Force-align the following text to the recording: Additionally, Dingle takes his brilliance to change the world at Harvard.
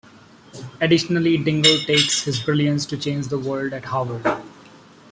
Additionally, 0.81 1.37
Dingle 1.37 1.77
takes 1.85 2.23
his 2.23 2.39
brilliance 2.39 2.87
to 2.87 2.97
change 2.97 3.27
the 3.27 3.37
world 3.37 3.71
at 3.71 3.85
Harvard. 3.85 4.25